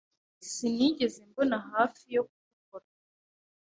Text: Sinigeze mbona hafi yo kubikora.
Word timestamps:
Sinigeze 0.51 1.19
mbona 1.29 1.57
hafi 1.71 2.03
yo 2.15 2.21
kubikora. 2.33 2.87